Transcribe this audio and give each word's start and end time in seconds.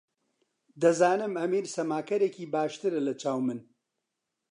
دەزانم 0.81 1.33
ئەمیر 1.41 1.65
سەماکەرێکی 1.75 2.49
باشترە 2.53 2.99
لەچاو 3.07 3.39
من. 3.47 3.59